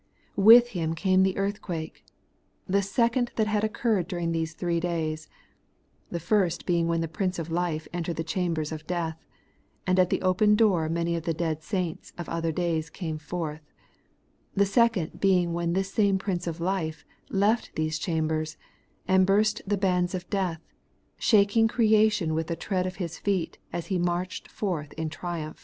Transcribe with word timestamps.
With 0.35 0.69
him 0.69 0.95
came 0.95 1.21
the 1.21 1.37
earthquake,— 1.37 2.03
the 2.65 2.81
second 2.81 3.29
that 3.35 3.45
had 3.45 3.63
occurred 3.63 4.07
during 4.07 4.31
these 4.31 4.55
three 4.55 4.79
days: 4.79 5.27
the 6.09 6.19
first 6.19 6.65
being 6.65 6.87
when 6.87 7.01
the 7.01 7.07
Prince 7.07 7.37
of 7.37 7.51
life 7.51 7.87
entered 7.93 8.15
the 8.15 8.23
chambers 8.23 8.71
of 8.71 8.87
death, 8.87 9.23
and 9.85 9.99
at 9.99 10.09
the 10.09 10.23
open 10.23 10.55
door 10.55 10.89
many 10.89 11.15
of 11.15 11.25
the 11.25 11.35
dead 11.35 11.61
saints 11.61 12.13
of 12.17 12.27
other 12.29 12.51
days 12.51 12.89
came 12.89 13.19
forth; 13.19 13.61
the 14.55 14.65
second 14.65 15.19
being 15.19 15.53
when 15.53 15.73
this 15.73 15.93
same 15.93 16.17
Prince 16.17 16.47
of 16.47 16.59
life 16.59 17.05
left 17.29 17.69
these 17.75 17.99
chambers, 17.99 18.57
and 19.07 19.27
burst 19.27 19.61
the 19.67 19.77
bands 19.77 20.15
of 20.15 20.27
death, 20.31 20.61
shaking 21.19 21.67
creation 21.67 22.33
with 22.33 22.47
the 22.47 22.55
tread 22.55 22.87
of 22.87 22.95
His 22.95 23.19
feet 23.19 23.59
as 23.71 23.85
He 23.93 23.99
marched 23.99 24.47
forth 24.47 24.93
in 24.93 25.09
triumph. 25.11 25.59